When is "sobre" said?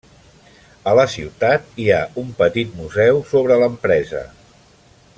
3.35-3.59